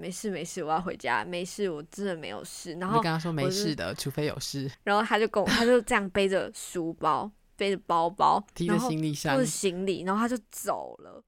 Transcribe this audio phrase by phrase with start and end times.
[0.00, 2.70] 没事没事，我要回家，没事，我真的没有事。
[2.74, 9.44] 然你后跟他说没事的，除非有事，然后他就跟我，他就这样背着书包，背着包包， 提着行李箱。
[9.44, 11.24] 行李，然后他就走了。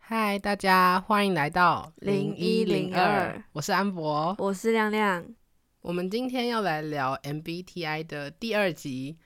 [0.00, 4.34] 嗨，大家欢迎来到零一零二我是安博。
[4.38, 5.24] 我是亮亮，
[5.88, 9.16] 我们今天要来聊 MBTI 的第二集，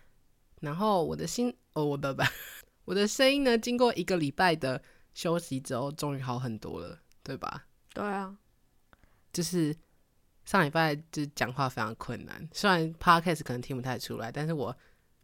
[0.60, 2.24] 然后我的心哦，我的吧，
[2.86, 4.80] 我的声音呢，经过一个礼拜的
[5.12, 7.66] 休息之后，终于好很多了，对吧？
[7.92, 8.38] 对啊，
[9.32, 9.76] 就是
[10.44, 14.72] 上礼拜就讲话非常困难，虽然 Podcast 可能听不太出来，但是我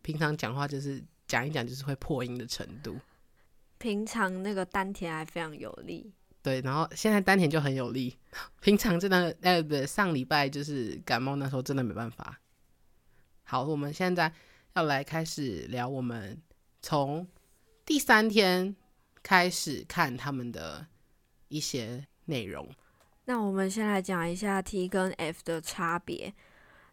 [0.02, 2.98] 平常讲话就是讲一讲就是会破音的程度。
[3.79, 6.12] 平常那个丹田还非常有力，
[6.48, 8.16] 对，然后现在丹田就很有力，
[8.62, 12.41] 平常真的呃不上礼拜就是感冒那时候真的没办法。
[13.43, 14.33] 好，我们现在
[14.73, 16.41] 要来开始聊我们
[16.80, 17.29] 从
[17.85, 18.74] 第三天
[19.23, 20.87] 开始看他们的
[21.49, 22.66] 一些内容。
[23.26, 26.32] 那我们先来讲一下 T 跟 F 的差别。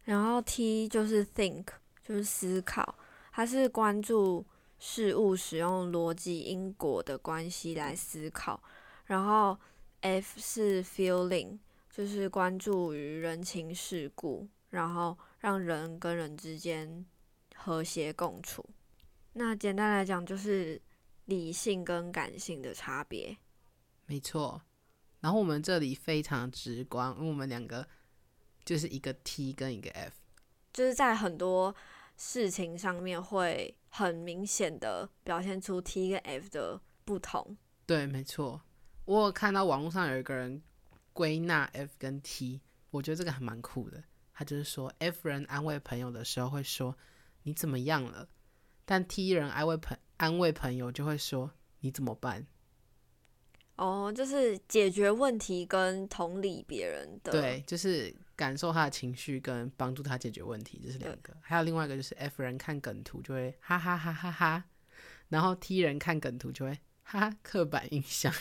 [0.04, 1.68] 然后 T 就是 think，
[2.04, 2.96] 就是思考，
[3.32, 4.46] 它是关注
[4.80, 8.62] 事物使用逻辑因果的关系来思考。
[9.06, 9.58] 然后
[10.02, 17.06] F 是 feeling，就是关注于人情世故，然后让人跟人之间
[17.56, 18.64] 和谐共处。
[19.34, 20.82] 那简单来讲，就是
[21.26, 23.38] 理性跟感性的差别。
[24.06, 24.62] 没错，
[25.20, 27.88] 然后我们这里非常直观，因为我们两个
[28.64, 30.14] 就是一个 T 跟一个 F。
[30.72, 31.74] 就是在很多
[32.18, 37.58] 事情上面会很明显的表现出 T 跟 F 的不同。
[37.86, 38.62] 对，没错。
[39.06, 40.62] 我有看到网络上有一个人
[41.14, 44.04] 归纳 F 跟 T，我觉得这个还蛮酷的。
[44.34, 46.98] 他就是说，F 人安慰朋友的时候会说
[47.44, 48.28] “你怎么样了”，
[48.84, 52.46] 但 T 人安慰朋安慰朋友就会说“你怎么办
[53.78, 57.20] 哦，就是解决问题跟同理别人”。
[57.24, 57.32] 的。
[57.32, 61.36] 对，就是感受他的情绪跟帮助他解决问题，这是两个。
[61.42, 64.64] 还有另外一个就是 F 人看梗图就会哈哈哈哈哈，
[65.30, 68.34] 然后 T 人看梗图就会哈哈刻板印象。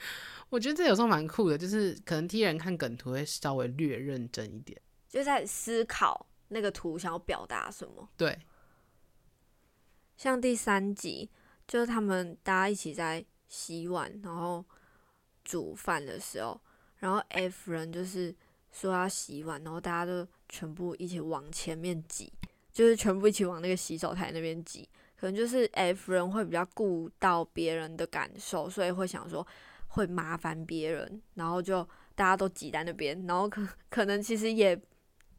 [0.50, 4.80] 我觉得这有时候蛮酷的，就是可能 T 人看梗图会稍微略认真一点。
[5.08, 8.08] 就在思考那个图想要表达什么。
[8.16, 8.38] 对，
[10.16, 11.30] 像第三集，
[11.66, 14.64] 就是他们大家一起在洗碗，然后
[15.44, 16.60] 煮饭的时候，
[16.96, 18.34] 然后 F 人就是
[18.72, 22.32] 说要洗碗，然后大家都全部一起往前面挤，
[22.72, 24.88] 就是全部一起往那个洗手台那边挤。
[25.16, 29.46] 可能就是 F 人会比较顾到别人的感受，所以会想说
[29.90, 31.82] 会麻烦别人，然后就
[32.14, 34.80] 大家都挤在那边，然后可可能其实也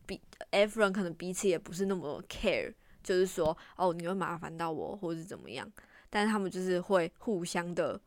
[0.06, 2.74] 比 F 人可能彼此也不是那么 care，
[3.04, 5.70] 就是说哦你会麻烦到我或是怎么样，
[6.10, 8.00] 但是他们就是会互相的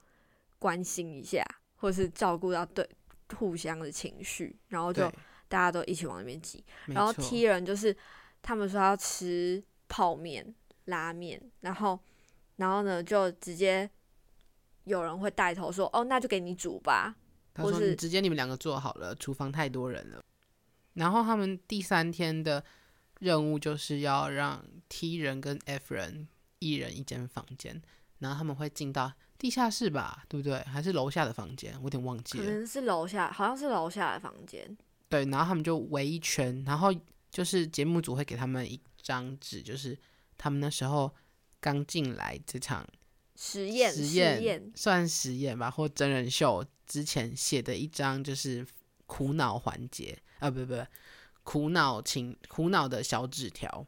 [0.59, 1.45] 关心一下，
[1.77, 2.89] 或是照顾到对
[3.37, 5.11] 互相的情绪，然后就，
[5.49, 6.63] 大家都一起往那边挤。
[6.87, 7.97] 然后错 T 人就是
[8.43, 11.99] 他们说要吃泡面、拉面，然后
[12.57, 13.89] 然后呢就直接
[14.85, 17.15] 有人会带头说哦那就给你煮吧，
[17.53, 20.23] 他说你直接你们两个做好了，厨房太多人了。
[20.95, 22.65] 然后他们第三天的
[23.19, 26.29] 任务就是要让 T 人跟 F 人
[26.61, 27.83] 一人一间房间，
[28.19, 30.59] 然后他们会进到地下室吧，对不对？
[30.61, 31.75] 还是楼下的房间？
[31.79, 32.45] 我有点忘记了。
[32.45, 34.77] 可能是楼下，好像是楼下的房间。
[35.09, 36.95] 对，然后他们就围一圈，然后
[37.31, 39.99] 就是节目组会给他们一张纸，就是
[40.39, 41.13] 他们那时候
[41.61, 42.87] 刚进来这场
[43.37, 48.67] 实验实验验算实验吧，或真人秀之前写的一张就是
[49.07, 50.87] 苦恼环节啊，不不不，
[51.43, 53.87] 苦恼情苦恼的小纸条。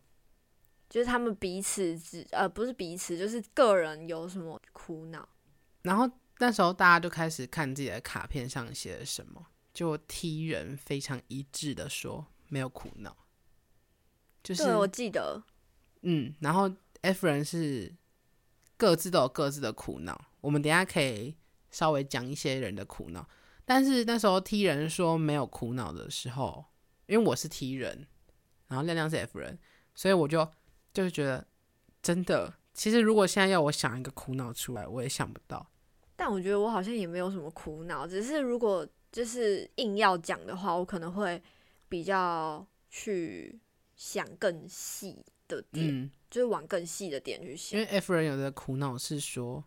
[0.89, 5.29] 就是他们彼此只呃不是彼此，就是个人有什么苦恼。
[5.83, 6.09] 然后
[6.39, 13.17] 那时候大家就开始看自己的卡片上写了什么，就 T 人非常一致的说没有苦恼，
[14.43, 15.43] 就是对，我记得，
[16.03, 16.71] 嗯，然后
[17.03, 17.93] F 人是
[18.77, 21.35] 各自都有各自的苦恼，我们等下可以
[21.71, 23.29] 稍微讲一些人的苦恼。
[23.65, 26.65] 但是那时候 T 人说没有苦恼的时候，
[27.07, 28.07] 因为我是 T 人，
[28.69, 29.59] 然后亮亮是 F 人，
[29.95, 30.49] 所以我就
[30.93, 31.47] 就是觉得
[32.01, 35.67] 真的，其实如果现在要我想一个苦恼出来，我也想不到。
[36.15, 41.43] 但我觉得我好像也没有什么苦恼，只是如果就是硬要讲的话，我可能会
[41.89, 43.61] 比较去
[43.97, 47.79] 想更细的点，嗯，就是往更细的点去想。
[47.79, 47.91] 因想为。
[47.93, 49.65] F 人有的苦恼是说，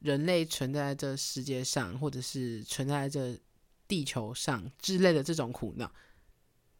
[0.00, 3.40] 人类存在在这世界上，或者是存在在这
[3.88, 5.92] 地球上之类的这种苦恼，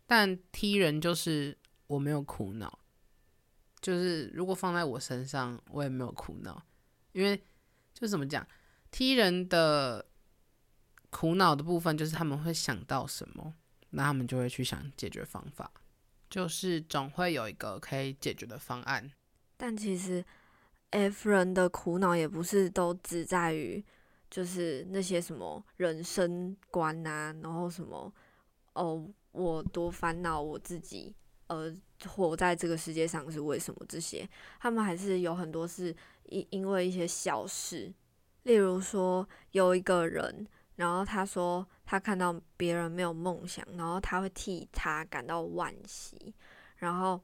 [0.07, 2.79] 但 T 人就是我没有苦恼，
[3.81, 6.63] 就是如果放在我身上，我也没有苦恼，
[7.13, 7.41] 因为
[7.95, 8.47] 就怎么讲
[8.91, 10.07] ，T 人的
[11.11, 13.55] 苦恼的部分就是他们会想到什么，
[13.91, 15.71] 那他们就会去想解决方法，
[16.29, 19.11] 就是总会有一个可以解决的方案。
[19.57, 20.25] 但其实
[20.91, 23.85] F 人的苦恼也不是都只在于
[24.31, 28.13] 就是那些什么人生观啊，然后什么
[28.75, 31.15] 哦，我多烦恼我自己，
[31.47, 31.75] 呃，
[32.07, 33.87] 活在这个世界上是为什么？
[33.89, 34.29] 这些
[34.61, 35.95] 他们还是有很多是
[36.25, 37.93] 因因为一些小事，
[38.43, 40.47] 例如说有一个人，
[40.77, 46.35] 然后他说他看到别人没有梦想，然后他会替他感到惋惜，
[46.77, 47.21] 然后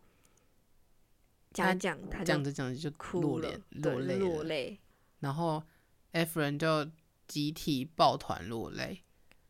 [1.53, 4.81] 讲讲他讲着讲着就哭了落泪，落泪
[5.21, 5.63] 然后
[6.11, 6.91] F 人就
[7.29, 9.03] 集体抱团落泪。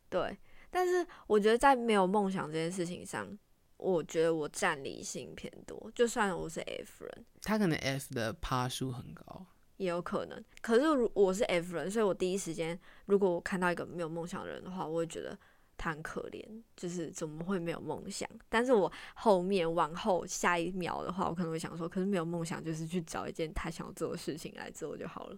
[0.08, 0.38] 对。
[0.74, 3.38] 但是我觉得在没有梦想这件事情上，
[3.76, 5.92] 我觉得我占理性偏多。
[5.94, 9.44] 就算我是 F 人，他可能 F 的趴数很高，
[9.82, 10.44] 也有可能。
[10.60, 15.36] 可是如我是 F 人，所以我第一时间如果我看到一个没有梦想的人的话，我会觉得
[15.76, 16.44] 他很可怜，
[16.76, 18.28] 就是怎么会没有梦想？
[18.48, 25.36] 但是我后面往后下一秒的话，我可能会想说，可是没有梦想，就是去找一件他想要做的事情来做就好了。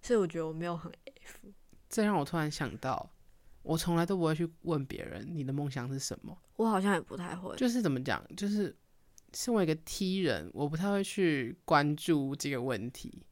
[0.00, 0.90] 所以我觉得我没有很
[1.22, 1.52] F。
[1.90, 3.10] 这让我突然想到，
[3.62, 8.74] 我从来都不会去问别人你的梦想是什么，我好像也不太会，就是怎么讲，就是
[9.34, 13.22] 身为一个 T 人，我不太会去关注这个问题。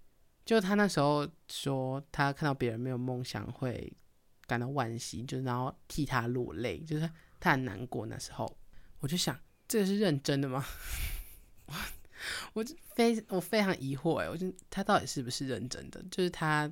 [0.45, 3.93] 就他那时候说，他看到别人没有梦想会
[4.47, 7.09] 感到惋惜，就然后替他落泪，就是
[7.39, 8.07] 他很难过。
[8.07, 8.59] 那时候
[8.99, 10.65] 我就想，这个是认真的吗？
[11.67, 11.75] 我
[12.55, 16.03] 我非我非常疑惑哎，我就他到底是不是认真的？
[16.11, 16.71] 就是他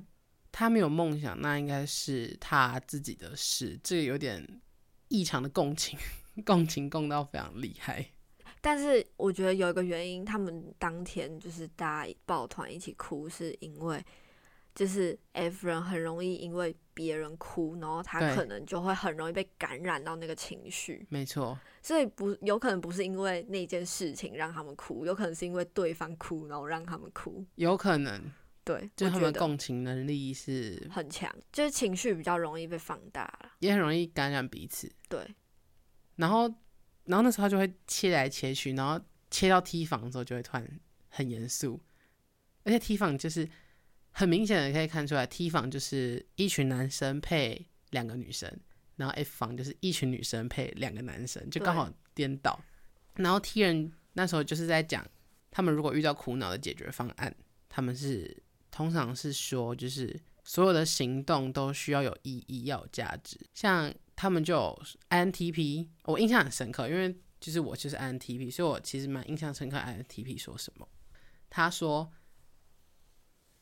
[0.51, 4.61] 他没有梦想，那应该是他自己的事，这个有点
[5.07, 5.97] 异常的共情，
[6.45, 8.11] 共情共到非常厉害。
[8.61, 14.03] 但是我觉得有一个原因，他们当天就是大家抱团一起哭，是因为
[14.73, 27.43] 就是 F 人很容易因为别人哭，然后他可能就会很容易被感染到那个情绪，没错，所以不有可能不是因为那件事情让他们哭，有可能是因为对方哭，然后让他们哭。
[27.55, 28.31] 有可能
[28.63, 33.53] 对，就是他们共情能力是很强，就是情绪比较容易被放大了。
[33.59, 34.89] 也很容易感染彼此。
[35.09, 35.27] 对，
[36.15, 36.47] 然后，
[37.05, 41.81] 然后那时候他就会切来切去，然后切到 T 房的时候就会突然很严肃，
[42.63, 43.47] 而且 T 房就是
[44.11, 48.51] 很明显的可以看出来，T 房就是一群男生配两个女生，
[48.95, 52.59] 然后 F 房就是一群女生配两个男生，就刚好颠倒。
[53.15, 55.05] 然后 T 人那时候就是在讲，
[55.49, 57.35] 他们如果遇到苦恼的解决方案，
[57.67, 58.35] 他们是
[58.69, 63.39] 通常是说，就是所有的行动都需要有意义，要有价值。
[63.53, 64.79] 像他们就
[65.09, 70.87] INTP，我印象很深刻，因为就是我就是 INTP，所以我其实蛮印象深刻 INTP 说什么。
[71.49, 72.07] 他说，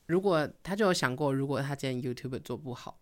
[0.04, 3.00] 如果他就有想过，如果他今天 YouTube 做不好，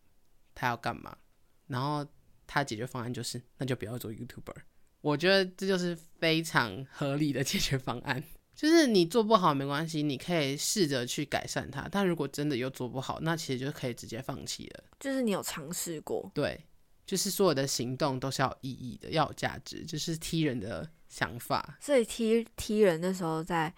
[0.54, 1.18] 他要干嘛？
[1.66, 2.06] 然后
[2.46, 4.54] 他解决方案就是，那就不要做 YouTuber。
[5.00, 8.22] 我觉得这就是非常合理的解决方案。
[8.54, 11.88] 就是你做不好没关系，你可以试着去改善它。
[11.90, 14.84] 但如果真的又做不好，那其实就可以直接放弃了。
[15.00, 16.64] 就是你有尝试过，对，
[17.08, 21.78] 就是所有的行动都是要有意义的，要有价值，就是踢人的想法。
[21.80, 23.72] 所以踢踢人的时候在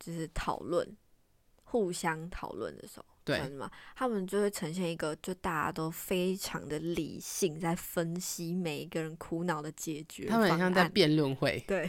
[0.00, 0.96] 就是讨论，
[1.62, 3.70] 互相讨论的时候，对吗？
[3.94, 11.88] 他们就会呈现一个，就大家都非常的理性，在分析每一个人苦恼的解决他们很像在案辩论会，对，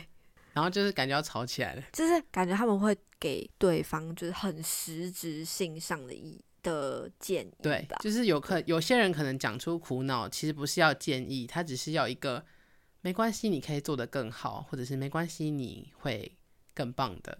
[0.54, 1.82] 然后就是感觉要吵起来了。
[1.92, 12.44] 就是感觉他们会给对方就是很实质性上的意的建议对吧，，就是有可有些人可能讲出苦恼，其实不是要建议，他只是要一个
[13.02, 16.36] 没关系，你可以做得更好，或者是没关系，你会
[16.74, 17.38] 更棒的。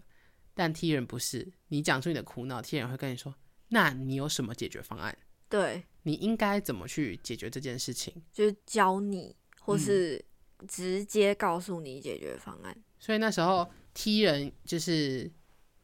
[0.54, 3.34] 但 T 人不是，你讲出你的苦恼，T 人会跟你说，
[3.70, 5.16] 那你有什么解决方案？
[5.48, 8.14] 对，你应该怎么去解决这件事情？
[8.32, 10.24] 就是教你，或嗯是
[10.68, 12.76] 直接告诉你解决方案。
[13.00, 15.30] 所以那时候 T 人就是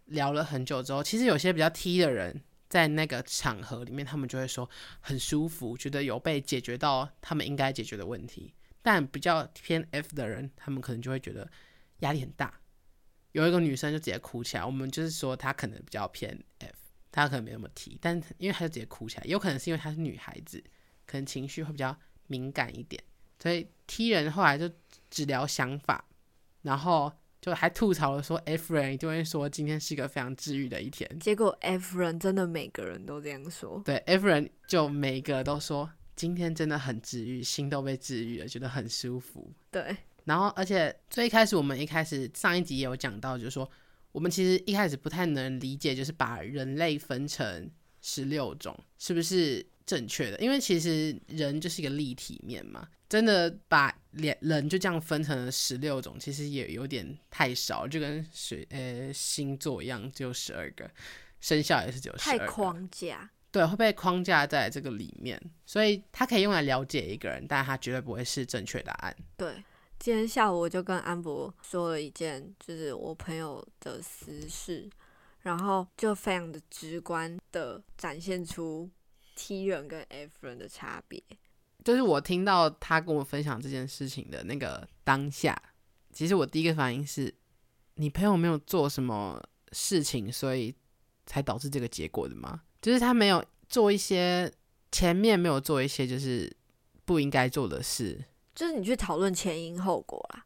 [0.06, 2.40] 聊了很久之后，其实有些比较 T 的人
[2.70, 8.54] 在那个场合里面，他们就会说很舒服，觉得有被解决到他们应该解决的问题。
[8.80, 11.50] 但比较偏 F 的人，他们可能就会觉得
[11.98, 12.58] 压力很大。
[13.32, 16.74] 有一个女生就直接哭起来，我们就是说她可能比较偏 F，
[17.12, 20.62] 她可能没那么 T，但因为她就直接哭起来，有可能是因为她是女孩子，
[21.06, 21.94] 可能情绪会比较
[22.28, 23.02] 敏感一点，
[23.38, 24.70] 所以 T 人后来就
[25.10, 26.04] 只聊想法，
[26.62, 39.50] 然后就还吐槽了说 F 人一定会说今天是一个非常治愈的一天，结果 F 人真的每个人都这样说，对 F 人就每一个都说今天真的很治愈，心都被治愈了，觉得很舒服。
[39.70, 43.68] 对，然后，而且最一开始我们一开始上一集也有讲到，就是说
[44.12, 47.70] 我们其实一开始不太能理解，就是把人类分成
[48.02, 50.38] 十六种是不是正确的？
[50.38, 60.88] 因为其实人就是一个立体面嘛，真的把脸人就这样分成了十六种，其实也有点太少，就跟水呃星座一样，只有十二个，
[61.40, 62.38] 生肖也是只有十太。
[62.46, 63.28] 框架。
[63.50, 69.16] 对，会被框架在这个里面，所以它可以用来了解一个人，但它绝对不会是正确答案。
[69.36, 69.52] 对，
[69.98, 74.88] 今天下午我就跟安博说了一件，就是我朋友的私事，
[75.40, 78.88] 然后就非常的直观的展现出
[79.42, 81.22] T 人跟 F 人的差别。
[81.82, 85.56] 就是我听到他跟我分享这件事情的那个当下，
[86.12, 87.34] 其实我第一个反应是，
[87.94, 89.42] 你朋友没有做什么
[89.72, 90.74] 事情，所以
[91.24, 92.60] 才导致这个结果的吗？
[92.82, 94.52] 就是他没有做一些
[94.92, 96.54] 前面没有做一些就是
[97.06, 98.22] 不应该做的事。
[98.54, 100.44] 就是你去讨论前因后果啦。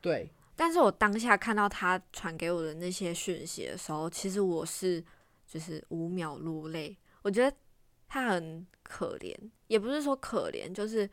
[0.00, 5.04] 对，但是我当下看到他传给我的那些讯息的时候，其实我是
[5.48, 6.96] 就是五秒落泪。
[7.22, 7.56] 我觉得
[8.10, 9.34] 他很可怜，
[9.68, 11.08] 也不是说可怜，就是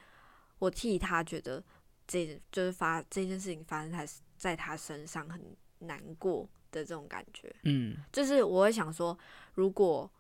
[0.60, 1.64] 我替他觉得
[2.06, 7.56] 这就是发这件事情发生在在他身上很难过的这种感觉。
[7.64, 9.18] 嗯，就是我会想说，
[9.54, 10.12] 如果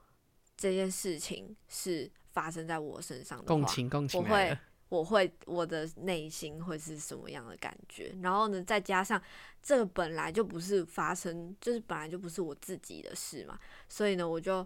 [0.55, 4.57] 这件事情是发生在我身上的话，共情共情我会。
[4.89, 8.15] 我会我的内心会是什么样的感觉？
[8.21, 9.21] 然后呢，再加上
[9.61, 14.65] 这个本来就不是发生，就是本来就不是我自己的事嘛，所以呢，我就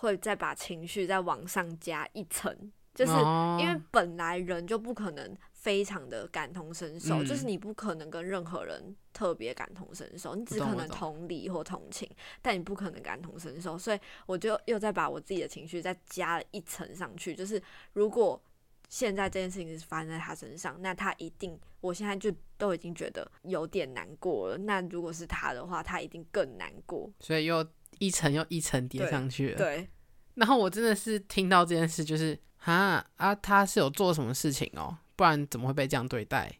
[0.00, 2.54] 会再把情绪再往上加一层，
[2.94, 12.08] 就是哦因为本来人就不可能非常的感同身受，嗯就是你不可能跟任何人特别感同身受，你只可能同理或同情，
[12.40, 18.42] 但你不可能感同身受，所以我就又再把我自己的情绪再加了一层上去，就是如果
[18.88, 24.58] 现在这件事情是发生在他身上，那他一定，我现在就都已经觉得有点难过了。
[24.58, 27.08] 那如果是他的话，他一定更难过。
[27.20, 27.64] 所以又
[28.00, 29.56] 一层又一层叠上去了。
[29.56, 29.88] 对，
[30.34, 36.52] 然后我真的是听到这件事，就是哈啊，他是有做什么事情哦，不然怎么会被这样对待？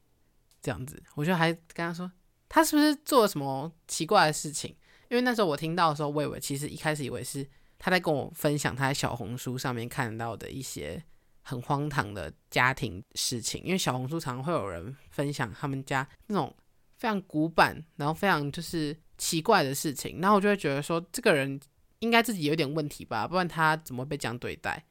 [0.63, 2.11] 这样子，我就还跟他说，
[2.49, 4.77] 他是不是做了什么奇怪的事情？
[5.09, 7.45] 因为那时候我听到的时候，我以为其实一开始以为是
[7.79, 11.03] 他在跟我分享他在小红书上面看到的一些
[11.41, 16.55] 很荒唐的家庭事情，因为小红书常常会有人分享他们家那种
[16.99, 21.61] 非常古板，然后非常就是奇怪的事情，然后我就会觉得说，这个人
[21.99, 24.83] 应该自己有点问题吧，不然他怎么被这样对待？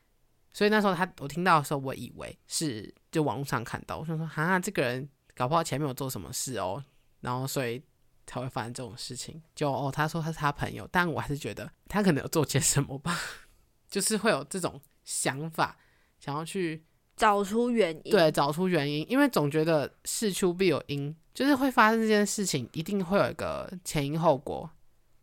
[0.53, 6.83] 所以那时候他我听到的时候，我以为是就网络上看到，我想说哈，这个人搞不好前面有做什么事哦，
[7.21, 7.81] 然后所以
[8.27, 9.41] 才会发生这种事情。
[9.55, 13.17] 就哦，他说他是他朋友，但我还是觉得他可能有做些什么吧，
[13.89, 15.77] 就是会有这种想法，
[16.19, 16.83] 想要去
[17.19, 18.11] 找出原因。
[18.11, 24.69] 对，找出原因，因为总觉得事出必有因，就是会发生这件事情，一定会有一个前因后果，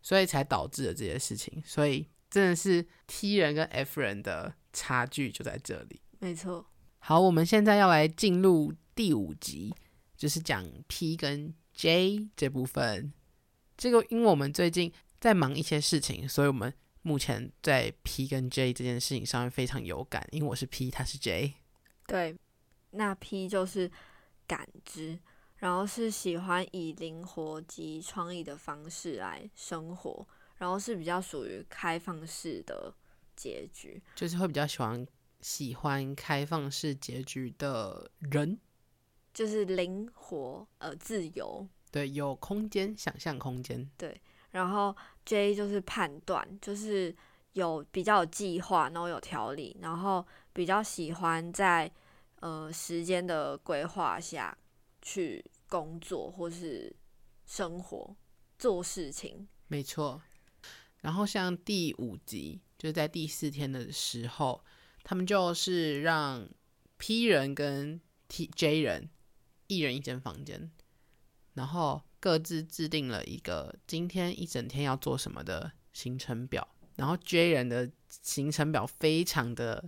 [0.03, 1.63] 所以才导致了这件事情。
[1.65, 5.99] 所以真的是 T 人跟 F 人的差距就在这里。
[6.19, 6.67] 没错。
[6.99, 9.75] 好，我们现在要来进入第五集，
[10.19, 13.15] 就是讲 P 跟 J 这部分。
[13.79, 21.55] 这个因为我们最近在忙一些事情，所以我们目前在 P 跟 J 这件事情上面非常有感，因为我是 P，他是 J。
[22.07, 22.37] 对，
[22.91, 23.91] 那 P 就是
[24.47, 25.19] 感知，
[25.57, 30.27] 然后是喜欢以灵活及创意的方式来生活，
[30.59, 32.95] 然后是比较属于开放式的
[33.35, 34.03] 结局。
[34.15, 35.07] 就是会比较喜欢
[35.41, 38.59] 喜欢开放式结局的人，
[39.35, 44.21] 就是灵活呃自由，对，有空间，想象空间，对
[44.51, 47.15] 然后 J 就是判断，就是
[47.57, 51.91] 有比较有计划，然后有条理，然后比较喜欢在
[52.41, 54.57] 呃时间的规划下
[55.01, 56.95] 去工作或是
[57.47, 58.15] 生活
[58.59, 59.49] 做事情。
[59.69, 60.21] 没错。
[61.01, 64.63] 然后像第五集，就是在第四天的时候，
[65.03, 66.47] 他们就是让
[66.99, 67.99] P 人跟
[68.29, 69.09] T J 人
[69.67, 70.71] 一人一间房间，
[71.55, 76.69] 然后各自制定了一个今天一整天要做什么的行程表。
[76.97, 79.85] 然后 J 人的行程表非常的，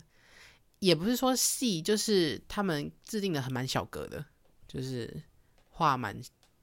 [0.79, 4.25] 也不是说细，就是他们制定的很蛮小格的，
[4.67, 5.23] 就是
[5.71, 6.21] 画蛮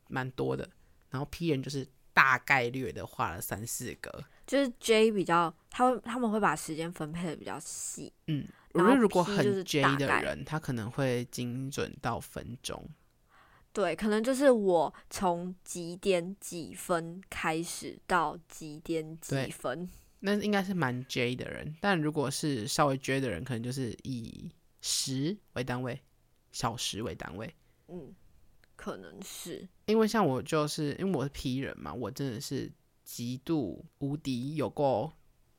[0.07, 0.69] 蛮多的。
[1.09, 4.23] 然后 P 人就是大概率的画了三四个。
[4.45, 12.87] 就是 J 比较，他会他们会把时间分配的比较细，嗯，我然后觉得如果很就是 J 的人，他可能会精准到分钟。
[13.73, 19.89] 对，可能就是我从几点几分开始到几点几分，
[20.25, 24.51] 那应该是蛮 J 的人，但如果是稍微 J 的人，可能就是以
[24.81, 26.01] 时为单位，
[26.51, 27.53] 小时为单位。
[27.89, 28.11] 嗯，
[28.75, 32.71] 可能是因为像我就是因为我是 P 人嘛，我真的是
[33.03, 35.13] 极度无敌有过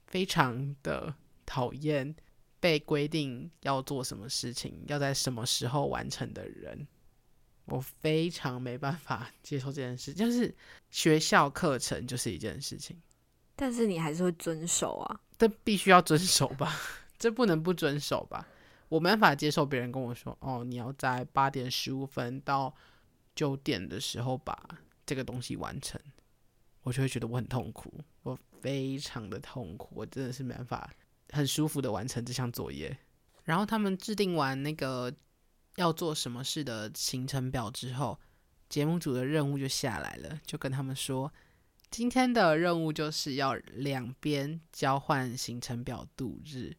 [0.09, 1.15] 非常的
[1.47, 2.13] 讨厌
[2.59, 6.89] 被规定要做什么事情，要在什么时候完成的人。
[7.67, 10.53] 我非常没办法接受这件事，就是
[10.91, 12.97] 学校课程就是一件事情，
[13.57, 15.21] 但是你还是会遵守啊。
[15.37, 16.73] 这必须要遵守吧？
[17.19, 18.47] 这不能不遵守吧？
[18.89, 22.73] 我没办法接受别人跟我说：“哦，你要在八点十五分到
[23.35, 24.57] 九点的时候把
[25.05, 26.01] 这个东西完成。”
[26.83, 30.89] 我就会觉得我很痛苦，我非常的痛苦，我真的是没办法
[31.31, 32.97] 很舒服的完成这项作业。
[33.43, 35.13] 然后他们制定完那个
[35.75, 38.19] 要做什么事的行程表之后，
[38.69, 41.33] 节目组的任务就下来了，就跟他们说
[41.90, 46.76] ：“今天的任务就是要两边交换行程表度日。”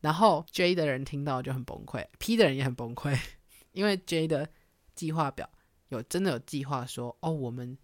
[0.00, 3.18] 然后 J 的人听到就很崩溃，P 的人也很崩溃，
[3.72, 4.48] 因为 J 的
[4.94, 5.50] 计划表
[5.88, 7.76] 有真的有计划说哦，我们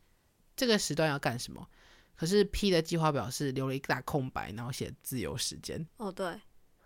[0.55, 1.67] 这个时段要干什么，
[2.15, 5.87] 可是 P 的计划表是留了一大空白，然后写自由时间。
[5.97, 6.39] 哦，对。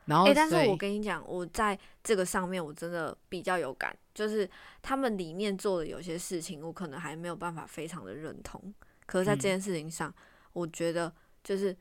[0.04, 4.48] 然后，哎，但是我跟你讲，我在这个上面我真的比较有感，就是
[4.82, 8.72] 他们里面做的有些事情，我可能还没有办法非常的认同，
[9.06, 10.14] 可是在这件事情上，
[10.52, 11.76] 我觉得就是。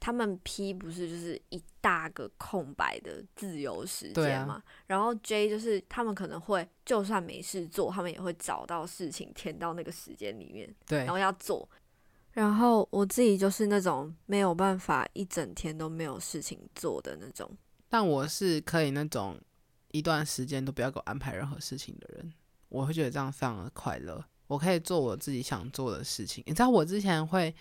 [0.00, 4.62] 他们 P 不是就是一大个空白的自由时间嘛？
[4.86, 11.68] 然后 J 就是他们可能会就算没事做，他们也会找到事情填到那个时间里面，对，然后要做。
[12.30, 17.50] 然后我自己就是那种没有办法一整天都没有事情做的那种。
[17.88, 19.36] 但我是可以那种
[19.90, 22.32] 一段时间都不要给我安排任何事情的人，
[22.68, 24.24] 我会觉得这样非常的快乐。
[24.48, 26.42] 我可以做我自己想做的事情。
[26.46, 27.54] 你知道我之前会。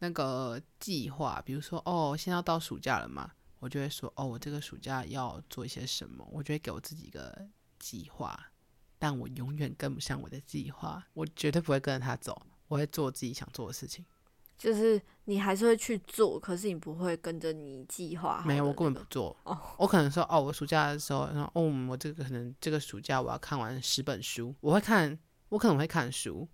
[0.00, 7.46] 那个计划，比如说哦，现在要到暑假了嘛，我就会说哦，我这个暑假要做一些什么，我就会给我自己一个
[7.78, 8.38] 计划，
[8.98, 14.04] 但我永远跟不上我的计划，我绝对不会跟着他走，我会做自己想做的事情。
[14.58, 18.42] 就是你还是会去做，可是你不会跟着你计划。
[18.44, 19.34] 没有，我根本不做。
[19.44, 25.18] 哦，我可能说哦，我暑假的时候，然后哦，我这个可能这个暑假我要看完十本书，我会看，
[25.54, 26.48] 我可能会看书，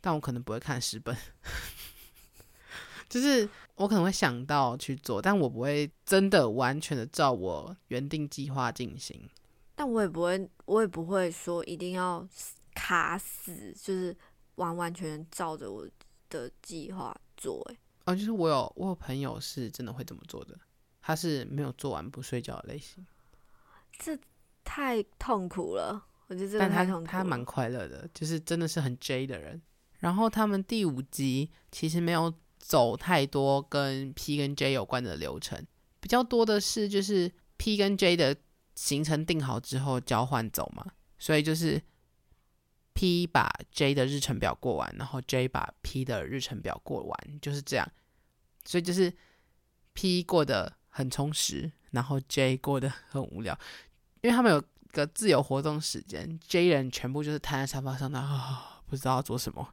[0.00, 1.14] 但我可能不会看十本。
[3.06, 9.28] 就是我可能会想到去做，但我不会真的完全的照我原定计划进行。
[9.74, 12.26] 但我也不会，我也不会说一定要
[12.74, 14.16] 卡死，就是
[14.54, 15.86] 完完全全照着我
[16.30, 17.62] 的计划做。
[17.70, 20.58] 哎，哦，就是我有我有朋友是真的会这么做的，
[21.02, 23.06] 他是没有做完不睡觉的类型。
[23.98, 24.18] 这
[24.64, 27.06] 太痛苦了，我觉得这个太痛苦。
[27.06, 29.60] 他蛮快乐的，就是真的是很 J 的人。
[29.98, 32.32] 然后他们第五集其实没有。
[32.60, 35.64] 走太多跟 P 跟 J 有关的流程，
[36.00, 38.36] 比较多的是就是 P 跟 J 的
[38.74, 40.84] 行程定好之后交换走嘛，
[41.18, 41.80] 所以就是
[42.94, 47.88] P 把 J 的日程表过完，然后 J 把 P 的日程表过完，就是这样。
[48.64, 49.10] 所以就是
[49.94, 53.56] P 过得很充实，然后 J 过得很无聊，
[54.20, 54.62] 因为他们有
[54.98, 59.72] 个自由活动时间，J 人全部就是瘫在沙发上，啊，不知道做什么。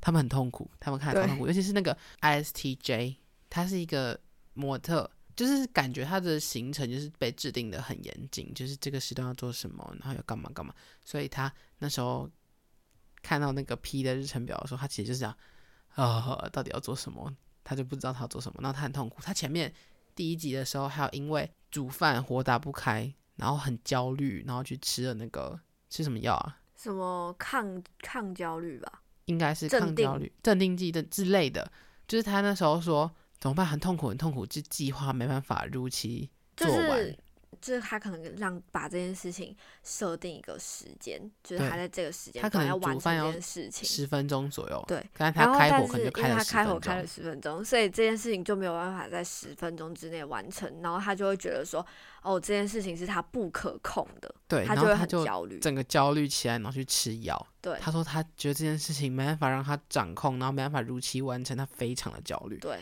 [0.00, 3.16] 他们很痛苦，他们看很痛苦，尤其是那个 ISTJ，
[3.48, 4.18] 他是一个
[4.54, 10.74] 模特，就是感觉他的行程就是被制定的很严谨，就是这个时段要做什么，然后要干嘛干嘛。
[11.04, 12.28] 所以他那时候
[13.22, 15.36] 看到那个 P 的日程表的时候，他其实就是讲
[15.94, 19.18] 啊，到底要做什么，他就不知道他要做什么，然后他很痛苦。
[19.22, 19.72] 他前面
[20.14, 26.58] 第一集的时候，还有因为煮饭火打不开，然后很焦虑，然后去吃了那个吃什么药啊？
[26.76, 29.02] 什么抗抗焦虑吧？
[29.24, 31.70] 应该是抗焦虑镇定剂的之类的，
[32.06, 36.76] 就是他那时候说怎么办，很痛苦，很痛苦，就计划没办法如期做完。
[36.76, 37.18] 就是
[37.80, 44.84] 他可能让把这件事情设定一个时间，就是他在这个时间，他可能要完成这件事情十分钟左右。
[44.86, 50.80] 对，但他开火可能就开了十分开了十分钟，所以这件事情就没有办法在十分钟之内完成。
[50.80, 51.84] 然后他就会觉得说，
[52.22, 57.46] 哦，这件事情是他不可控的，对，他就会很焦虑，整个焦虑起来，然后去吃药。
[57.60, 62.56] 对，他说他觉得这件事情没办法让他掌控，然后没办法如期完成，他非常的焦虑。
[62.58, 62.78] 对。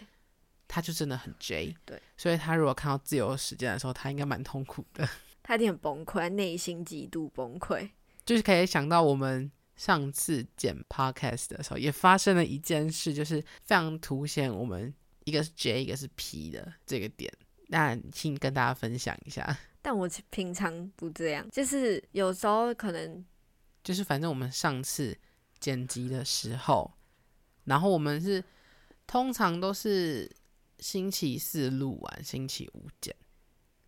[0.69, 5.09] 他就真的很 J，对，所以他如果看到自由时间的时候，他应该蛮痛苦的。
[5.43, 7.89] 他一定很崩溃，内心极度崩溃。
[8.27, 17.33] 就是可以想到我们上次剪 Podcast 的时候，也发生了一件事，就是非常凸显我们一个是 J，一个是 P 的这个点。
[17.69, 19.59] 那请跟大家分享一下。
[19.81, 23.25] 但我平常不这样，就是有时候可能，
[23.83, 25.17] 就是反正我们上次
[25.59, 26.93] 剪辑的时候，
[27.65, 28.45] 然后我们是
[29.07, 30.31] 通常都是。
[30.79, 33.15] 星期四录完，星期五剪。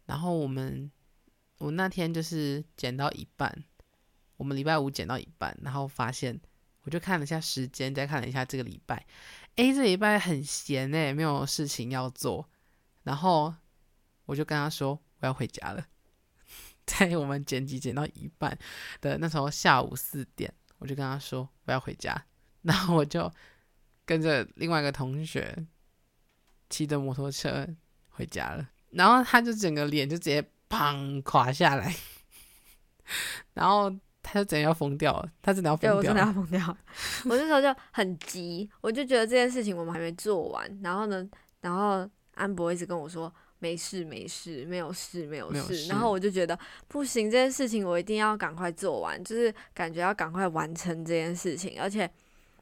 [0.07, 0.91] 然后我们，
[1.59, 3.65] 我那天就是剪到一半，
[4.37, 6.41] 我们礼拜五剪到一半，然后发现
[6.83, 9.07] 我就看了一下时间，再看了一下这个礼拜，
[9.57, 12.49] 诶，这礼拜很闲诶，没有事情要做，
[13.05, 13.55] 然后
[14.25, 15.87] 我就跟他说我要回家了。
[16.87, 18.59] 在我们剪辑剪到一半
[19.01, 22.27] 的那时候下午四点，我就跟他说我要回家，
[22.63, 23.33] 然后我就
[24.05, 25.57] 跟着另外一个同学
[26.71, 27.69] 骑着摩托车
[28.09, 31.95] 回家了，然后他就整个脸就直接砰垮下来，
[33.53, 33.91] 然后
[34.23, 36.79] 他就整个要疯掉了，他真的要对我真的疯掉了，要疯掉了。
[37.29, 41.29] 我那时候就很急，我就觉得这件事情我们还没做完，然后呢，
[41.61, 45.89] 然后安博一直跟我说没事没事，没有事没有事，没有事。
[45.89, 52.09] 然后我就觉得不行，这件事情我一定要赶快做完，就是感觉要赶快完成这件事情，而且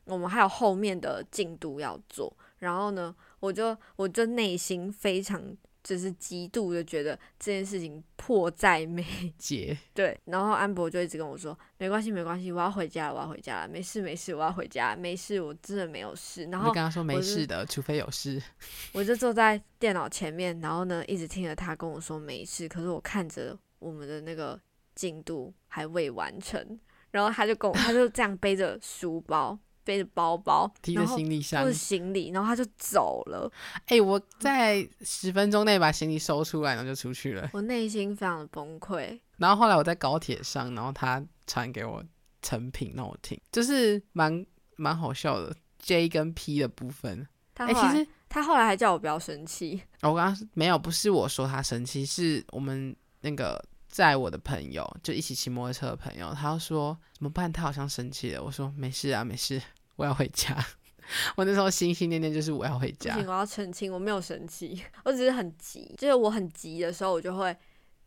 [0.05, 9.05] 我们还有后面的进度要做，然后呢，我就我就内心非常就是极度的觉得这件事情迫在眉
[9.39, 16.45] 睫，对，然后安博就一直跟我说，没关系，没关系，我要回家了，我要回家了，没事没事，我要回家，没事，我真的没有事。
[16.47, 18.43] 然后我就跟他说没事的，除非有事。
[18.93, 24.61] 我就坐在电脑前面，然后呢，一直听着他跟我说没事，可是我看着我们的那个
[24.95, 26.79] 进度还未完成，
[27.13, 33.51] 然后他就跟我，他就这样背着书包，背着包包，提着行李箱或者，行李，然后他就走了。
[33.87, 37.49] 哎、我在十分钟内把行李收出来，然后就出去了。
[37.55, 39.19] 我内心非常的崩溃。
[39.39, 42.05] 然后后来我在高铁上，然后他传给我
[42.43, 44.45] 成品让我听，就是蛮
[44.77, 47.27] 蛮好笑的 J 跟 P 的部分。
[47.55, 57.51] 哎、他其实他后来还叫我不要生气，我刚刚没有，不是我说他生气，是我们那个载我的朋友，就一起骑摩托车的朋友，他说怎么办？
[57.51, 58.43] 他好像生气了。
[58.45, 59.61] 我说没事啊，没事，
[59.99, 60.57] 我要回家。
[61.37, 63.29] 我那时候心心念念就是我要回家不行，。
[63.29, 65.95] 我要澄清，我没有生气， 我只是很急。
[65.99, 67.55] 就是我很急的时候，我就会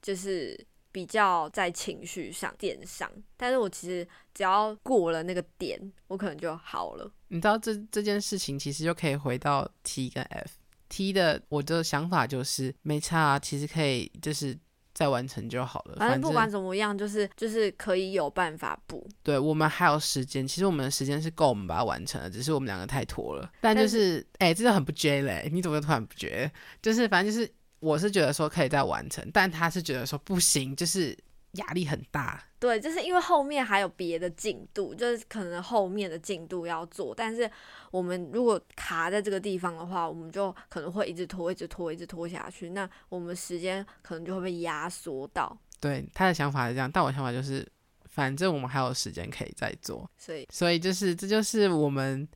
[0.01, 0.59] 就是
[0.91, 7.11] 比较在情绪上点上，但是我其实只要过了那个点，我可能就好了。
[7.29, 10.51] 你知道这这件事情其实就可以回到 T 跟 F。
[10.87, 14.55] T 的我的想法就是没差、啊，其实可以就是
[14.93, 15.95] 再完成就好了。
[15.97, 19.07] 反反正不管怎么样，就是就是可以有办法补。
[19.23, 23.51] 对我们还有时间，其实我们的时间是够我们把它完成的，只是我们两个太拖了。
[23.61, 25.49] 但就是，哎、真的很不觉嘞！
[25.51, 26.51] 你怎么突然不觉？
[26.81, 31.17] 就是反正就是，我是觉得说可以再完成，但他是觉得说不行，就是
[31.53, 32.43] 压力很大。
[32.59, 37.49] 对，就是因为后面还有别的进度，就是可能后面的进度要做，但是
[37.89, 47.67] 我们如果卡在这个地方的话，我们就可能会一直拖，一直拖，一直拖下去，那我们时间可能就会被压缩到，对他的想法是这样，但我想法就是，
[48.05, 50.07] 反正我们还有时间可以再做。
[50.15, 52.27] 所以所以就是这就是我们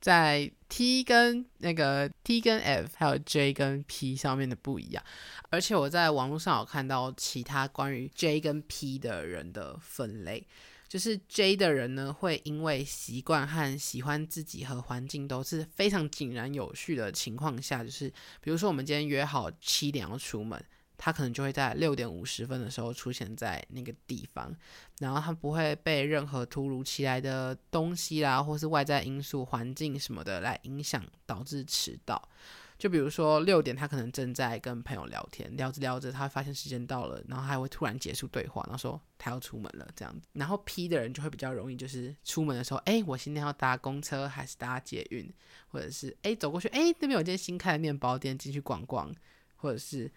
[0.00, 5.02] 在 T 跟那个 T 跟 F 还有 J 跟 P 上面的不一样，
[5.50, 10.46] 而且我在网络上有看到其他关于 J 跟 P 的人的分类，
[10.88, 18.08] 就是 J 的人呢会因为习惯和喜欢自己和环境都是非常井然有序的情况下，就是
[18.40, 20.62] 比如说我们今天约好七点要出门。
[20.98, 24.54] 他可能就会在六点五十分的时候出现在那个地方，
[24.98, 32.28] 然后他不会被任何突如其来的东西啦，或是外在因素、环境什么的来影响，导致迟到。
[32.76, 40.28] 就比如说六点，他可能正在跟朋友聊天，聊着聊着，他发现时间到了，然后他还会突然结束对话，然后说他要出门了这样子。
[40.32, 45.28] 然后 P 的人就会比较容易，就是出门的时候，哎，我今天要搭公车还是搭捷运，
[45.70, 49.12] 或者是哎走过去，哎那边有间新开的面包店，进去逛逛，
[49.56, 50.08] 或者是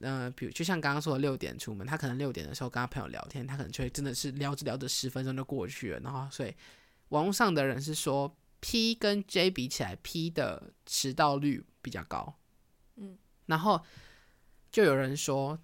[0.00, 6.54] 呃，比如就像刚刚说的六点出门，他可能六点的时候跟他朋友聊天，他可能就会真的是聊着聊着十分钟就过去了，然后所以
[7.10, 12.34] 网络上的人是说 P 跟 J 比起来，P 的迟到率比较高，
[12.96, 13.80] 嗯，然后
[14.70, 15.58] 就有人说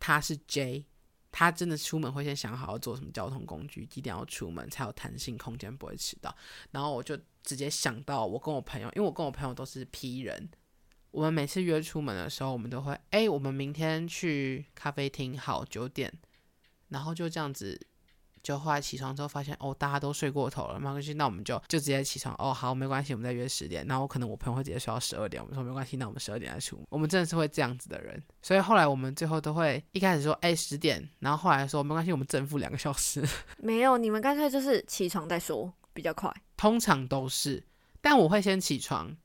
[0.00, 0.86] 他是 J，
[1.30, 6.34] 他真的出门会先想好要坐什么交通工具，几点要出门才有弹性空间，不会迟到。
[6.70, 10.48] 然后我就直接想到我跟我朋友，因为我跟我朋友都是 P 人，
[11.10, 16.12] 我们每次约出门的时候，我们都会，哎、我们明天去咖啡厅，好，九点，
[16.88, 17.80] 然后就这样子。
[18.42, 22.32] 就后来起床之后发现，哦，大家都睡过头了，没关系，那我们就就直接起床。
[22.38, 23.84] 哦，好，没关系，我们再约十点。
[23.88, 26.86] 然后可能我朋友会直接睡到十二点，我们说没关系，那我们十二点再出门。
[26.88, 33.20] 我们真的是会这样子的人，所以后来我们最后都会一开始说，哎、十点，然后后来说没关系，我们正负两个小时，
[33.58, 36.32] 没有，你们干脆就是起床再说，比较快。
[36.56, 37.64] 通常都是，
[38.00, 39.16] 但我会先起床，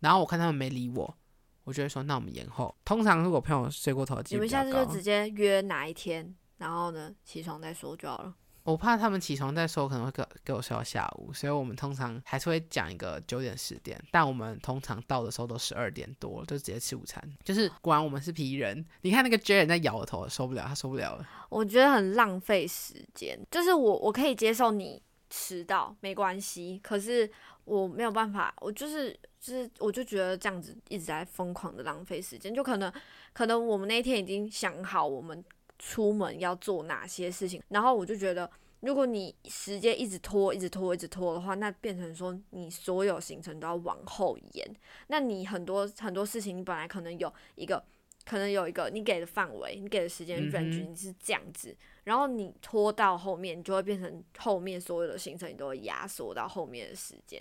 [0.00, 1.18] 然后我看他们没理我，
[1.64, 2.74] 我就会说那我们延后。
[2.84, 8.34] 通常如果朋友睡过头你们下次就直接约哪一天，然后呢起床再说就好了。
[8.64, 17.20] 我怕他们起床再说，可能会给给我睡到下午，所以我们通常还是会讲一个九点十点，但我们通常到的时候都十二点多，就直接吃午餐。
[17.42, 21.28] 就是果然我们是皮人，你看那个 Jaren 在摇头，受不了，他受不了了。
[21.48, 23.36] 我觉得很浪费时间。
[23.50, 27.28] 就是我我可以接受你迟到没关系，可是
[27.64, 32.90] 我没有办法，我就是就是我就觉得这样子一直在疯狂的浪费时间，就可能
[33.34, 35.44] 可能我们那天已经想好我们
[35.78, 38.48] 出门要做哪些事情，然后我就觉得。
[38.82, 44.76] 如果你时间一直拖、一直拖、一直拖的话，那变成说你所有行程都要往后延。
[45.06, 47.80] 那你很多很多事情，你本来可能有一个，
[48.24, 57.40] 可能有一个你给的范围，你给的时间 range 你是这样子，然后你拖到后面，你就会变成后面所有的行程你都会压缩到后面的时间。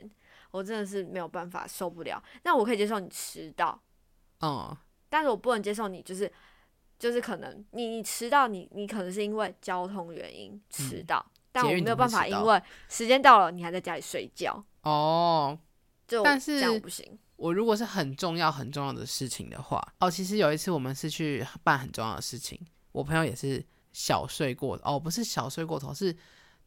[0.52, 2.22] 我真的是没有办法受不了。
[2.44, 3.82] 那我可以接受你迟到，
[4.40, 4.78] 哦，
[5.10, 6.32] 但是我不能接受你就是
[7.00, 11.26] 就是可能你你迟到，你你可能是因为交通原因迟到。
[11.54, 15.60] 但我没有办法，因为时间到了，你还在家里睡觉哦。
[16.08, 17.20] 就但是这样不行。
[17.36, 22.58] 我如果是很重要、很重要的事情的话，哦，其实有一次我们是去办很重要的事情，
[22.94, 23.62] 我朋友也是
[23.92, 26.16] 小睡过哦，不是小睡过头，是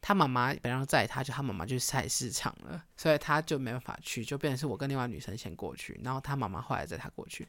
[0.01, 7.47] 他妈妈本来要载他，就他妈妈去菜市场了，所以他就没办法去，就变成是我跟另外女生先过去，然后他妈妈后来载他过去。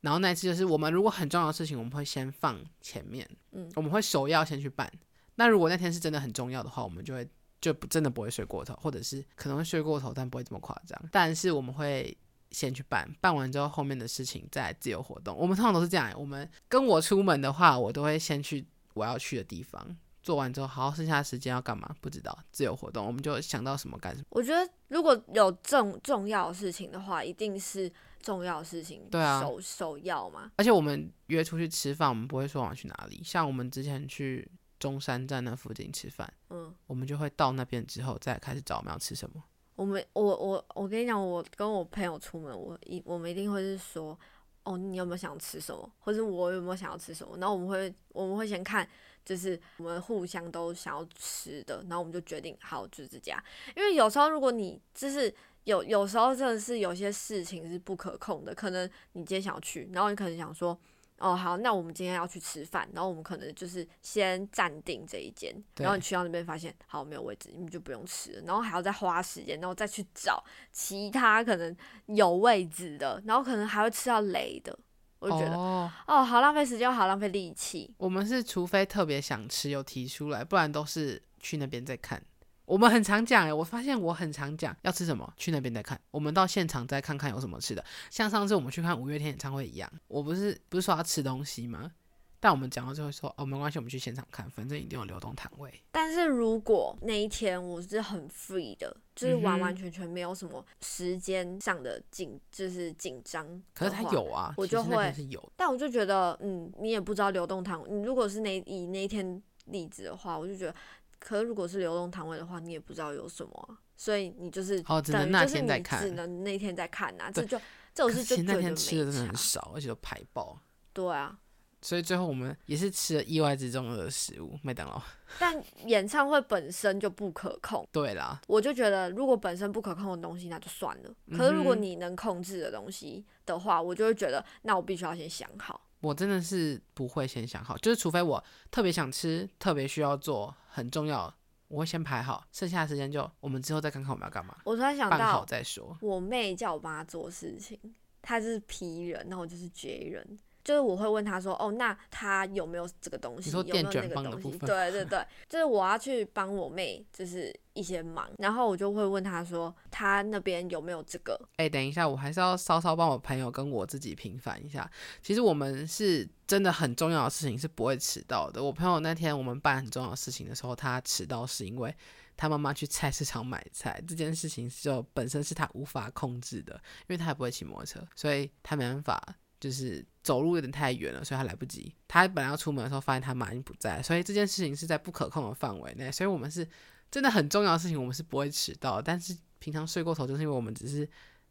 [0.00, 4.90] 然后那次就是我们如果很重要的事情，我们会先放前面，嗯，我们会首要先去办。
[5.34, 7.28] 那如果那天是真的很重要的话，我们就会
[7.60, 10.96] 就不真的不会睡过头，或者是可能会睡过头，但不会这么夸张。
[11.10, 12.16] 但是我们会
[12.52, 15.36] 先去办，办完之后后面的事情再自由活动。
[15.36, 16.12] 我们通常都是这样。
[16.16, 19.96] 我们跟我出门的话，我都会先去我要去的地方，
[20.28, 21.88] 做完之后，好，剩下的时间要干嘛？
[22.02, 24.26] 不知道，自由活动，我们就想到什么干什么。
[24.28, 30.52] 我觉得如果有重重要的事情的话，一定是重要的事情，对啊，首首要嘛。
[30.56, 33.22] 而且我们约出去吃饭，我们不会说我要去哪里。
[33.24, 34.46] 像我们之前去。
[34.80, 39.42] 中山站那附近吃饭，嗯，我们就会到那边之后再开始找我们要吃什么。
[39.74, 44.16] 我们我我我跟你讲，我跟我朋友出门，我一我们一定会是说，
[44.62, 47.36] 哦，你有没有想吃什么，或者我有没有想要吃什么？
[47.38, 48.88] 然后我们会我们会先看，
[49.28, 53.42] 就是我们互相都想要吃的，然后我们就决定好就是这家。
[53.76, 55.32] 因为有时候如果你就是
[55.64, 60.78] 有有时候真的是有些事情是不可控的，可能你今天想要去，然后你可能想说。
[61.20, 74.78] 哦，好，那我们今天要去吃饭，然后我们可能就是先暂定这一间，然后你去到那边发现好没有位置，你们就不用吃了，然后还要再花时间，然后再去找其他可能有位置的，然后可能还会吃到雷的，
[75.20, 77.94] 我就觉得哦，好浪费时间，好浪费力气。
[77.98, 82.22] 我们是除非特别想吃有提出来，不然都是去那边再看。
[82.64, 85.98] 我们很常讲哎，我发现我很常讲要吃什么，去那边再看。
[86.10, 87.84] 我们到现场再看看有什么吃的。
[88.10, 91.90] 像上次我们去看五月天演唱会一样，我不是不是说要吃东西吗？
[92.40, 95.72] 但我们讲到最后说哦，没关系，我们去现场看，反正一定有流动摊位。
[95.90, 103.62] 但是如果那一天我是很 free 的，就是完完全全没有什么时间上的紧，就是紧张。
[103.74, 105.52] 可是他有啊，我就会是有。
[105.56, 110.74] 但我就觉得，嗯，你也不知道流动摊，你如果是那以那一天例子的话，我就觉得。
[111.20, 117.28] 可是如果是流动摊位的话，你也不知道有什么，所以你就是哦，只能那天再看，只能那天再看呐。
[117.34, 117.58] 这就
[117.92, 120.56] 这种事就那天吃的真的很少，而且都排爆。
[120.92, 121.36] 对啊，
[121.80, 125.00] 所以最后我们也是吃了意外之中的食物，麦当劳。
[125.38, 127.86] 但演唱会本身就不可控。
[127.92, 131.14] 对啦，我就觉得如果本身不可控的东西，那就算了。
[131.36, 135.80] 可是如果你能控制的东西的话，我就会觉得，那我必须要先想好。
[136.00, 141.32] 我真的是不会先想好，就是除非我特别想吃，特别需要做，很重要，
[141.68, 144.56] 我会先排好，剩下的时间就我们之后再看看我们要干嘛。
[144.64, 145.96] 我突然想到，好再说。
[146.00, 147.78] 我妹叫我帮她做事情，
[148.22, 150.38] 她是 P 人，然后我就是 J 人。
[150.68, 153.50] 就是我会问他说，哦，那他有没有这个东西？
[153.52, 154.58] 有没有那个东西？
[154.58, 161.40] 对对对，就是我要去帮我妹，就是一些忙，然后我就会问他说，他那边有没有这个？
[161.56, 164.86] 哎，等一下，我还是要稍稍帮我朋友跟我自己平反一下。
[165.22, 168.62] 其实我们是真的很重要的事情是不会迟到的。
[168.62, 171.96] 我朋友那天我们办很重要的事情的时候，他迟到是因为
[172.36, 179.34] 他妈妈去菜市场买菜，这件事情就本身是他无法控制的，因为他也不会骑摩托车，所以他没办法。
[179.60, 181.94] 就是走路有点太远了，所以他来不及。
[182.06, 186.10] 他本来要出门的时候，发现他妈已经不在，所以这件事情是在不可控的范围内。
[186.12, 186.66] 所以我们是
[187.10, 189.02] 真的很重要的事情，我们是不会迟到。
[189.02, 191.08] 但是平常睡过头，就是因为我们只是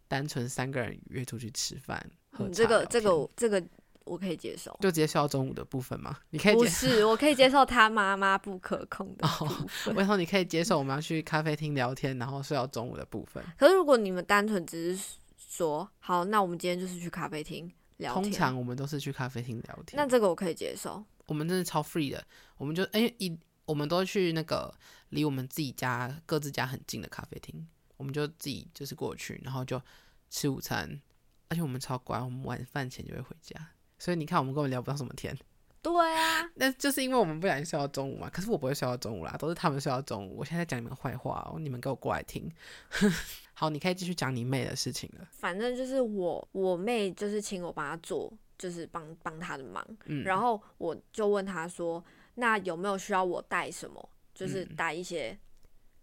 [0.08, 2.02] 单纯三个人约出去吃饭
[2.40, 2.52] 嗯。
[2.52, 3.62] 这个这个这个
[4.06, 6.18] 我可以接受，就直接睡到中午的部分吗？
[6.30, 9.94] 你可以不是，我可以接受他妈妈不可控的部分。
[9.96, 13.44] 为什么你可以接受我们要去咖啡厅聊天，然后睡到中午的部分？
[13.58, 17.70] 可是如果你们单纯只是说好，那我们今天就是去咖啡厅。
[18.14, 21.04] 通常我们都是去咖啡厅聊天，那这个我可以接受。
[21.26, 22.24] 我们真的超 free 的，
[22.58, 24.74] 我们就哎一我们都去那个
[25.10, 29.82] 离我们自己家各自家很近的咖啡厅，我们就自己就是过去，然后就
[30.30, 31.02] 吃午餐，
[31.50, 33.56] 而且我们超乖，我们晚饭前就会回家，
[34.00, 35.38] 所以你看我们根本聊不到什么天。
[35.88, 40.36] 对啊，那就是因为我们不小心睡到中午嘛，可是我不会睡到中午啦，都是他们睡到中午。
[40.38, 42.52] 我现在讲你们坏话哦，你们给我过来听。
[43.54, 45.28] 好，你可以继续讲你妹的事情了。
[45.32, 49.86] 反正就是我我妹就是请我帮她做，就是帮帮她的忙。
[50.06, 52.04] 嗯，然后我就问她说，
[52.36, 54.10] 那有没有需要我带什么？
[54.36, 55.36] 就是带一些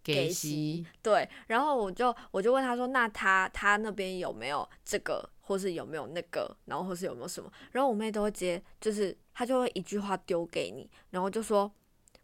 [0.03, 1.29] 给息息，对。
[1.47, 7.51] 然后我就我就问她说，那她她那边有没有这个，或是有没有那个，然后或是有没有什么？
[7.71, 11.71] 然后我妹都会直接就是她就会一句话丢给你，然后就说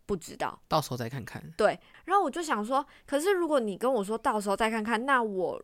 [0.05, 0.59] 不知道。
[0.67, 5.63] 到时候再看看，对然后我就想说，可是如果你跟我说到时候再看看，那我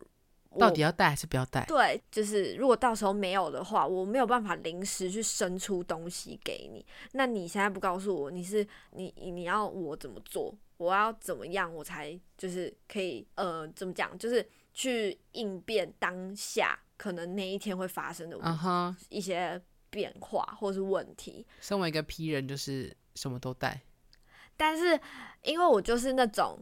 [0.50, 1.64] 我到底要带还是不要带？
[1.66, 6.86] 对，就是如果到时候没有的话，我没有办法临时去生出东西给你。
[7.12, 10.54] 那你现在不告诉我，你是你你要我怎么做？
[10.78, 14.16] 我要怎么样我才就是可以呃怎么讲？
[14.16, 19.58] 就是去应变当下可能那一天会发生的嗯哼，一些
[19.88, 21.46] 变化或是问题。
[21.62, 23.80] 身为一个 P 人，就是什么都带。
[24.58, 25.00] 但是
[25.44, 26.58] 因为我就是那种，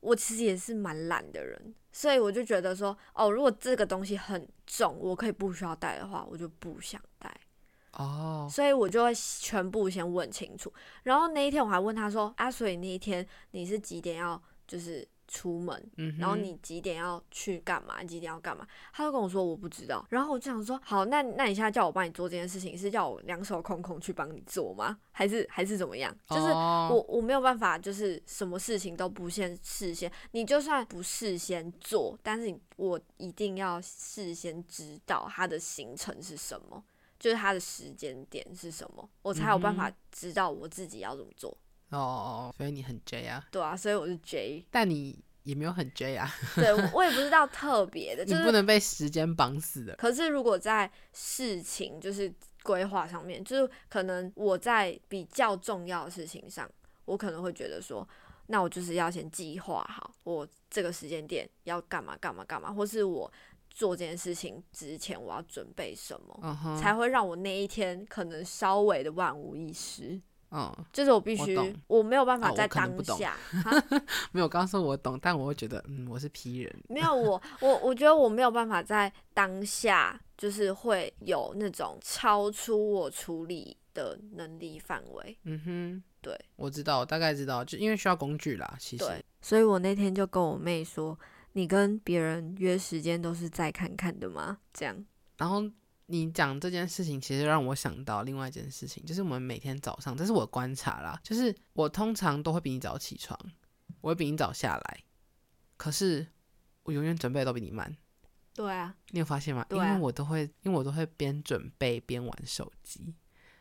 [0.00, 7.34] 我其实也是蛮懒的人，所以我就觉得说，哦，如果这个东西很重，我可以不需要带的话，我就不想带。
[7.94, 10.72] 哦，所以我就会全部先问清楚。
[11.04, 15.90] 然后那一天我还问他说，啊，所以那一天你是几点要就是出门？
[15.96, 18.00] 嗯，然后你几点要去干嘛？
[18.00, 18.66] 你几点要干嘛？
[18.92, 20.04] 他就跟我说我不知道。
[20.08, 24.98] 然后我就想说，好，那那你现在叫我帮你做这件事情，是叫我两手空空去帮你做吗？
[25.12, 26.12] 还是还是怎么样？
[26.28, 36.82] 就是哦我我没有办法，就是什么事情都不先事先，你就算不事先做，但是你我一定要事先知道它的行程是什么，
[37.18, 41.50] 就是它的时间点是什么，我才有办法知道我自己要怎么做。
[41.50, 41.56] 哦
[41.90, 49.94] 哦，所以你很 J 啊，对啊，所以我是 J，但你也没有很 J 啊， 对我我也不知道特别的，就是你不能被时间绑死的。
[49.96, 52.30] 可是如果在事情就是
[52.62, 56.70] 规划上面，就是可能我在比较重要的事情上，
[57.06, 58.06] 我可能会觉得说，
[58.48, 63.32] 那我就是要先计划好，我这个时间点要干嘛干嘛干嘛，或是我
[63.70, 70.20] 做这件事情之前我要准备什么，才会让我那一天可能稍微的万无一失。
[70.50, 73.70] 嗯，就是我必须我，我没有办法在当下， 哈？
[74.32, 85.38] 没有，刚刚说我懂，但我会觉得，嗯，我是 P 人，没有我，我我觉得我没有办法在当下，就是会有那种超出我处理的能力范围。
[85.44, 91.18] 嗯哼，对，我知道，我大概知道，就因为需要工具啦，其实，对，所以我那天就跟我妹说
[91.52, 95.04] ：“你跟别人约时间都是再看看的吗？”这样，
[95.36, 95.62] 然后
[96.10, 103.38] 你讲这件事情，其实让我想到另外一件事情，就是我们每天早上，这是我观察啦，就是我通常都会比你早起床，
[104.00, 105.04] 我会比你早下来，
[105.76, 106.26] 可是
[106.84, 107.94] 我永远准备都比你慢。
[108.54, 109.60] 对啊，你有发现吗？
[109.60, 113.14] 啊因为我都会，因为我都会边准备边玩手机，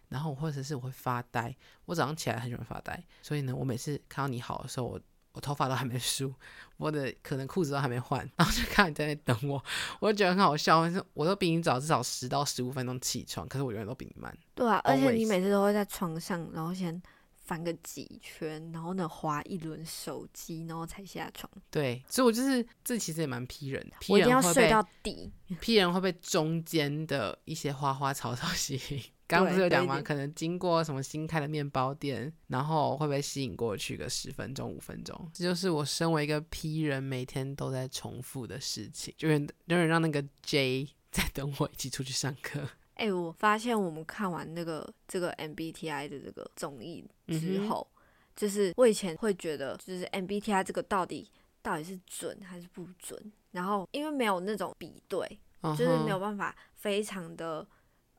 [0.08, 1.54] 然后或者是我会发呆。
[1.84, 5.02] 我早上起来很喜欢发呆，所以呢，我每次看到你好的时候，我
[5.38, 6.34] 我头发都还没梳，
[6.78, 9.64] 我的可能裤子都还没换，然后就看你在那等我，
[10.00, 10.90] 我就觉得很好笑。
[10.90, 14.36] 是我都比你早至少十到十五分钟起床，可是我永远都比你慢。
[14.56, 17.00] 对啊，而且你每次都会在床上，然后先
[17.46, 21.48] 翻个几圈，然后呢划一轮手机，然后才下床。
[21.70, 25.32] 对，所以我就是这其实也蛮批人的，批我一定要睡人会被到底。
[25.62, 29.04] 批人会被中间的一些花花草草吸引。
[29.28, 30.02] 刚刚不是有讲吗？
[30.02, 35.30] 可能经过什么新开的面包店，然后会被吸引过去个十分钟、五分钟。
[35.34, 42.62] 这就是我身为一个 P 人每天都在重复的事情，就永远永远让那个 J 在等我一起出去上课。
[42.94, 47.88] 哎、我发现我们看完那个这个 MBTI 的这个综艺之后，
[48.36, 51.30] 就是我以前会觉得，就是 MBTI 这个到底
[51.62, 53.32] 到底是准还是不准？
[53.52, 57.68] 然后因为没有那种比对，就是没有办法非常的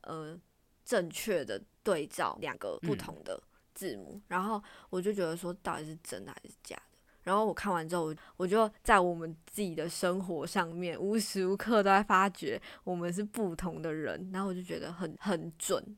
[0.03, 0.39] 呃
[0.89, 3.39] 正确的对照两个不嗯同的
[3.75, 6.97] 字母，然后我就觉得说到底是真的还是假的。
[7.21, 15.95] 然后我看完之后，我我就在我们自己的生活上面无时无刻都在发觉我们是不同的人，然后我就觉得很很准。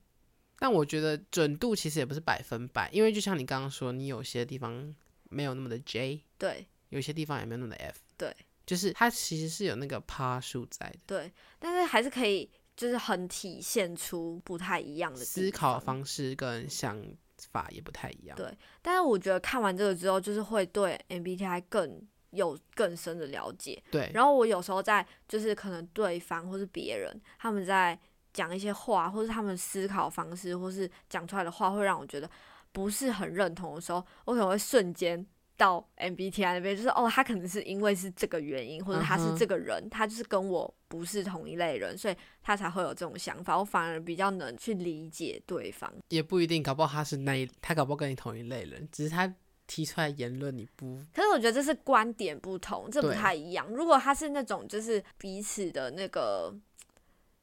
[0.60, 4.94] 但我觉得准度其实也不是百分百，因为就像你刚刚说，你有些地方
[5.30, 8.00] 没有那么的 J，对有些地方也没有那么的 F。
[8.18, 8.36] 对，
[8.66, 11.00] 就是它其实是有那个趴数在的。
[11.08, 12.52] 对，但是还是可以，
[12.82, 17.00] 就是很体现出不太一样的思考方方式跟想
[17.38, 18.36] 法也不太一样。
[18.36, 18.52] 对
[18.82, 22.02] 但是我觉得看完这个之后，就是会对 MBTI 更
[22.32, 23.80] 有更深的了解。
[23.92, 28.00] 对，然后我有时候在就是可能对方或是别人他们在
[28.34, 32.28] 讲一些话，或是他们思考方式，或是讲出来的话，会让我觉得
[32.72, 35.24] 不是很认同的时候，我可能会瞬间
[35.62, 43.56] 到 MBTI 那边，就是哦，他可能是因为是这个原因，或者他是这个人，他就是跟我不是同一类人，所以他才会有这种想法。
[43.56, 45.94] 我反而比较能去理解对方。
[46.08, 49.32] 也不一定，搞不好他是那一，他搞不好跟你同一类人，只是他
[49.68, 53.68] 提出来言论你不可是我觉得这是观点不同，这不太一样。
[53.68, 56.52] 如果他是那种就是彼此的那个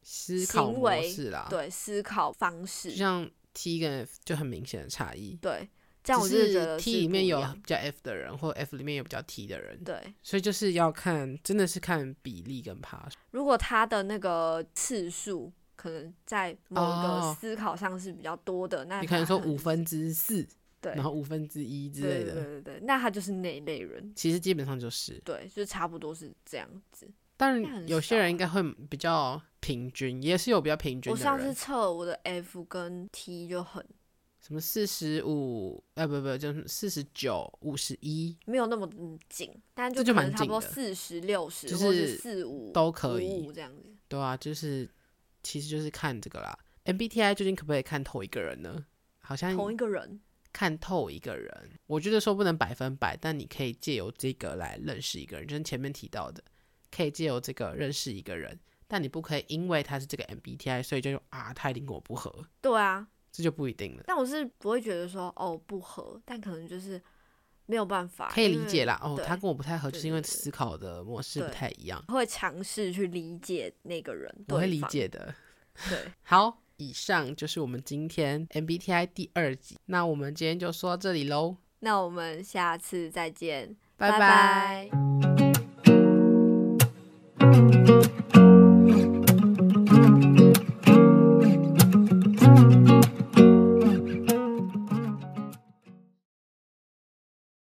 [0.02, 5.38] 思考模行为式啦。，对思考方式就，像 T 跟 F 就很明显的差异。
[5.40, 5.68] 对，
[6.02, 9.96] 这样我就是觉得 T 里面有比较 F 的人，或 F 里面有比较 T 的人，对。
[10.22, 13.16] 所以就是要看，真的是看比例跟爬数。
[13.30, 20.46] 如果他的那个次数可能在某个哦思考上是比较多的，那你可能说五分之四，
[20.80, 25.20] 对，然后五分之一之类的，对对对，那他就是那一类人，其实基本上就是。
[25.24, 27.08] 对，就差不多是这样子。
[27.36, 33.84] 当应该很然，有些人应该会比较平均，也是有比较平均的我上次，测我的 F 跟 T 就很
[34.48, 43.94] 什么四十五，哎不不，就是四十九、五十一没有那么嗯紧，但就这就可能差不多四十六十就或是是四五都可以这样子。
[44.08, 44.90] 对啊，就是
[45.42, 46.58] 其实就是看这个啦。
[46.86, 48.86] MBTI 究竟可不可以看透一个人呢？
[49.18, 50.18] 好像同一个人，
[50.50, 56.42] 看透一个人，我觉得说不能百分百，但你可以借由这个来认识一个人，就是前面提到的，
[56.90, 63.06] 可以借由这个认识一个人，但你不可以因为他是这个 MBTI，所以就啊他一定跟我不合，对啊，
[63.38, 64.02] 这就不一定了。
[64.04, 67.00] 但我是不会觉得说哦不合，但可能就是
[67.66, 74.80] 没有办法，可以理解啦，哦，他跟我不太合，就是因为思考的模式不太一样，会尝试去理解那个人，我会理。
[74.88, 75.32] 解的。
[75.88, 84.90] 对， 好，以上就是我们今天 MBTI 第二集，那我们今天就说到这里喽，那我们下次再见，拜拜拜